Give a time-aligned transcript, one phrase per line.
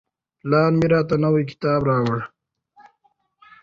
[0.39, 2.19] پلار مې راته نوی کتاب راوړ.